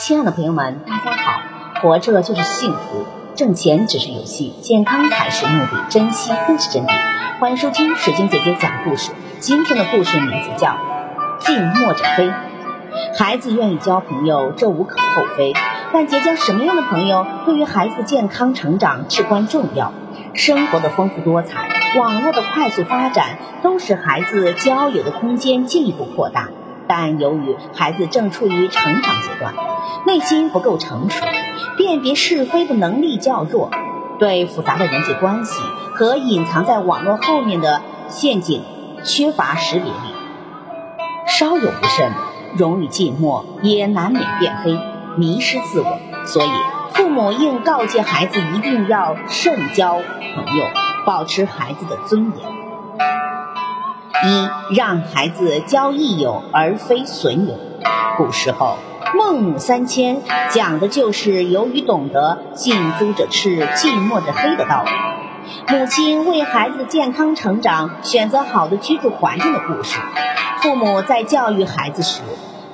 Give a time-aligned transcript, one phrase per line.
[0.00, 1.80] 亲爱的朋友们，大家好！
[1.80, 7.40] 活着就是幸福，挣钱只是游戏，健康才是目的，珍惜更是真谛。
[7.40, 9.10] 欢迎收听水晶姐姐讲故事。
[9.40, 10.68] 今天的故事名字叫
[11.40, 12.28] 《静默者飞》。
[13.18, 15.52] 孩子愿意交朋友，这无可厚非。
[15.92, 19.92] 但结交什么样的朋友，对于孩子健康成长至关重要。
[20.32, 21.68] 生活的丰富多彩，
[21.98, 26.50] 网络的快速发展，都使孩子交友的空间进一步扩大。
[26.88, 29.54] 但由于孩子正处于成长阶段，
[30.06, 31.24] 内心不够成熟，
[31.76, 33.70] 辨别是非的能力较弱，
[34.18, 35.60] 对复杂的人际关系
[35.94, 38.64] 和隐藏在网络后面的陷阱
[39.04, 39.92] 缺乏识别力，
[41.26, 42.12] 稍有不慎，
[42.56, 44.78] 容易寂寞，也难免变黑，
[45.16, 45.98] 迷失自我。
[46.24, 46.48] 所以，
[46.94, 50.66] 父母应告诫孩子一定要慎交朋友，
[51.04, 53.37] 保持孩子的尊严。
[54.24, 57.54] 一让孩子交益友而非损友。
[58.16, 58.76] 古时候，
[59.14, 64.90] 孟母三迁讲的就是由于懂得近朱者赤，近墨者黑的道理。
[65.68, 69.98] 母亲为孩子健康成长选择好的居住环境的故事。
[70.58, 72.20] 父母在教育孩子时，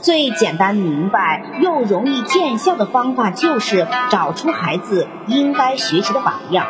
[0.00, 6.66] 最简单明白又容易见效的方法，就是找出孩子应该学习的榜样。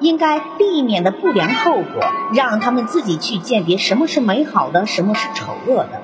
[0.00, 6.02] 应该避免的不良后果，让他们自己去鉴别什么是美好的，什么是丑恶的。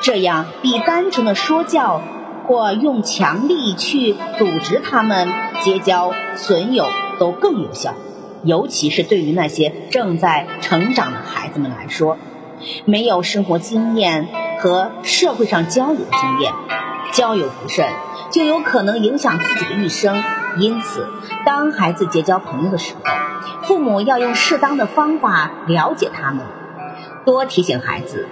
[0.00, 2.02] 这样比单纯的说教
[2.46, 5.28] 或用强力去组织他们
[5.62, 6.86] 结交损友
[7.18, 7.94] 都更有效。
[8.42, 12.18] 尤其是对于那些正在成长的孩子们来说，
[12.84, 14.28] 没有生活经验
[14.60, 16.52] 和社会上交友经验，
[17.14, 17.88] 交友不慎，
[18.32, 20.22] 就有可能影响自己的一生。
[20.58, 21.06] 因此，
[21.46, 23.00] 当孩子结交朋友的时候，
[23.62, 26.44] 父母要用适当的方法了解他们，
[27.24, 28.26] 多提醒孩子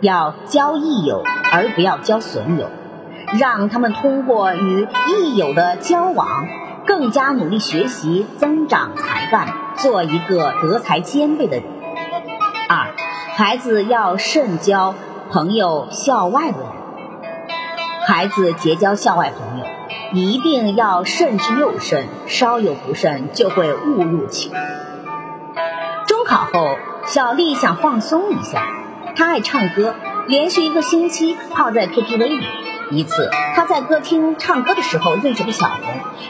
[0.00, 2.70] 要交益友而不要交损友，
[3.40, 6.46] 让他们通过与益友的交往，
[6.86, 11.64] 更加努力学习，增长才干，做一个德才兼备的人。
[12.68, 12.94] 二，
[13.34, 14.94] 孩子要慎交
[15.30, 16.68] 朋友校外的人，
[18.08, 19.66] 孩子结交校外朋友。
[20.14, 24.54] 一定要慎之又慎，稍有不慎就会误入歧途。
[26.06, 28.66] 中考后，小丽想放松一下，
[29.14, 29.94] 她爱唱歌，
[30.26, 32.46] 连续一个星期泡在 KTV 里。
[32.90, 35.82] 一次，她在歌厅唱歌的时候认识了小红。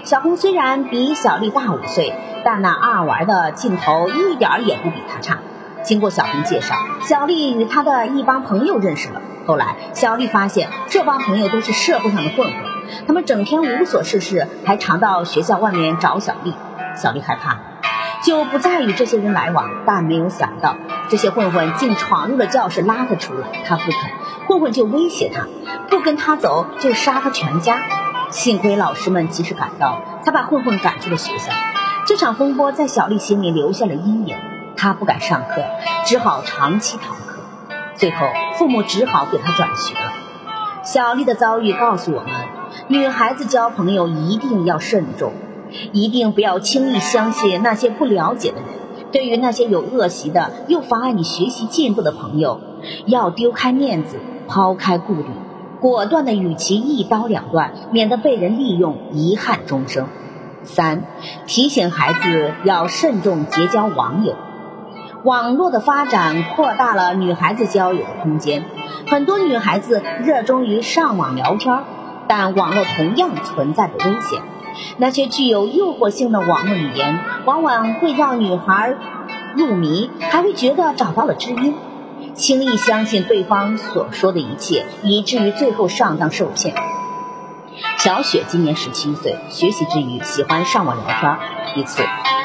[0.03, 2.13] 小红虽然比小丽大五岁，
[2.45, 5.39] 但那爱玩的劲头一点也不比她差。
[5.85, 9.23] 经过小红介绍，小丽与她的一帮朋友认识了。
[9.49, 12.55] 后来，小丽发现这帮朋友都是社会上的混混。
[13.07, 16.53] 他们整天无所事事，还常到学校外面找小丽。
[16.95, 17.57] 小丽害怕，
[18.23, 19.71] 就不再与这些人来往。
[19.87, 20.77] 但没有想到，
[21.09, 23.49] 这些混混竟闯入了教室，拉她出来。
[23.65, 24.11] 她不肯，
[24.47, 25.47] 混混就威胁她，
[25.89, 27.81] 不跟他走就杀他全家。
[28.29, 31.51] 幸亏老师们及时赶到，才把混混赶出了学校。
[32.05, 34.37] 这场风波在小丽心里留下了阴影，
[34.77, 35.65] 她不敢上课，
[36.05, 37.28] 只好长期逃课。
[37.99, 40.13] 最后，父母只好给她转学了。
[40.85, 42.31] 小丽的遭遇告诉我们。
[42.87, 45.33] 女孩子交朋友一定要慎重，
[45.93, 48.67] 一定不要轻易相信那些不了解的人。
[49.11, 52.61] 对于那些有恶习的又妨碍你学习进步的朋友，
[53.07, 55.27] 要丢开面子，抛开顾虑，
[55.81, 60.07] 果断的与其一刀两断，免得被人利用，遗憾终生。
[60.63, 61.05] 三，
[61.47, 64.37] 提醒孩子要慎重结交网友。
[65.29, 68.65] 网络的发展扩大了女孩子交友的空间，
[69.09, 71.85] 很多女孩子热衷于上网聊天。
[72.27, 74.41] 但网络同样存在着危险，
[74.97, 78.95] 那些具有诱惑性的网络语言，往往会让女孩
[79.55, 81.75] 入迷，还会觉得找到了知音，
[82.33, 86.75] 轻易相信对方所说的一切，以至于最后上当受骗。
[87.99, 91.37] 小雪今年十七岁，学习之余喜欢上网聊天。
[91.77, 92.03] 一次，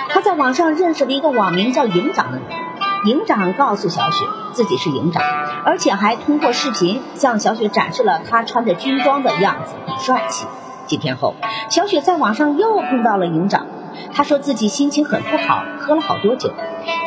[0.09, 2.62] 她在网上认识了一个网名叫“营长”的人。
[3.05, 5.21] 营长告诉小雪自己是营长，
[5.65, 10.47] 而且还通过视频向小雪展示了他穿着军装的样子，很帅气。
[10.85, 11.35] 几天后，
[11.69, 13.67] 小雪在网上又碰到了营长，
[14.13, 16.53] 他说自己心情很不好，喝了好多酒。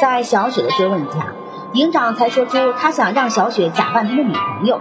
[0.00, 1.32] 在小雪的追问下，
[1.72, 4.81] 营长才说出他想让小雪假扮他的女朋友，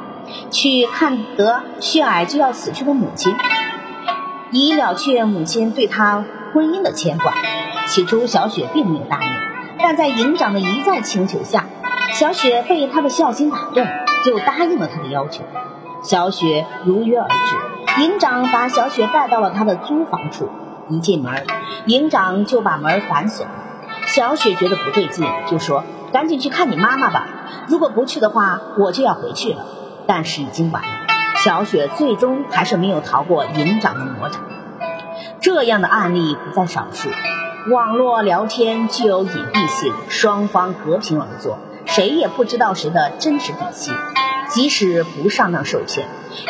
[0.51, 3.35] 去看得血癌就要死去的母亲，
[4.51, 7.33] 以了却母亲对他婚姻的牵挂。
[7.87, 9.54] 起初，小雪并没有答应。
[9.87, 11.67] 但在营长的一再请求下，
[12.15, 13.85] 小雪被他的孝心打动，
[14.25, 15.43] 就答应了他的要求。
[16.01, 20.49] 小雪如约而至，营长把小雪带到了他的租房处。
[20.89, 21.45] 一进门，
[21.85, 23.45] 营长就把门反锁。
[24.07, 27.27] 小雪觉得不对劲，就说：“赶紧去看你妈妈吧，
[27.67, 29.67] 如果不去的话，我就要回去了。”
[30.07, 30.89] 但是已经晚了。
[31.35, 34.41] 小雪最终还是没有逃过营长的魔掌。
[35.41, 37.11] 这样的案例不在少数。
[37.71, 41.57] 网络聊天具有隐蔽性，双方和平而坐，
[41.87, 43.91] 谁也不知道谁的真实底细。
[44.49, 46.05] 即使不上当受骗，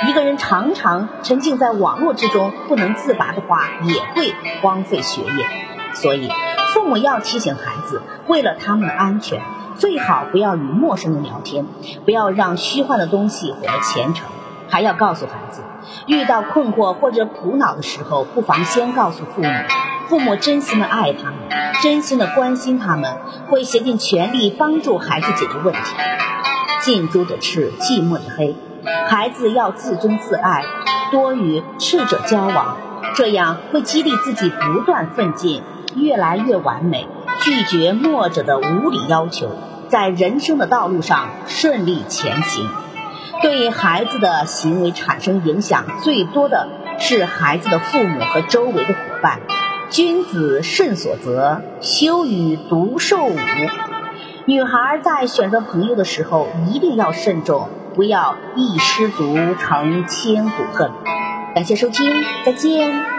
[0.09, 5.45] 一个人常常沉浸在网络之中不能自拔的话，也会荒废学业。
[5.93, 6.29] 所以，
[6.73, 9.41] 父母要提醒孩子，为了他们的安全，
[9.77, 11.65] 最好不要与陌生人聊天，
[12.03, 14.27] 不要让虚幻的东西毁了前程。
[14.67, 15.61] 还要告诉孩子，
[16.07, 19.49] 遇到困惑或者苦恼的时候，不妨先告诉父母，
[20.07, 21.37] 父母真心的爱他们，
[21.81, 23.17] 真心的关心他们，
[23.49, 25.81] 会竭尽全力帮助孩子解决问题。
[26.81, 28.55] 近朱者赤，近墨者黑。
[29.07, 30.63] 孩子要自尊自爱，
[31.11, 32.77] 多与赤者交往，
[33.15, 35.63] 这样会激励自己不断奋进，
[35.95, 37.07] 越来越完美。
[37.41, 39.49] 拒绝墨者的无理要求，
[39.89, 42.69] 在人生的道路上顺利前行。
[43.41, 46.67] 对孩子的行为产生影响最多的
[46.99, 49.41] 是孩子的父母和周围的伙伴。
[49.89, 53.35] 君子慎所择，修与独受侮。
[54.45, 60.91] 女孩在选择朋友的时候一定要慎重，不要一失足成千古恨。
[61.53, 62.11] 感谢收听，
[62.45, 63.14] 再见。